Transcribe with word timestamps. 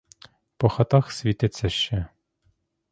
По 0.57 0.69
хатах 0.69 1.11
світиться 1.11 1.69
ще. 1.69 2.07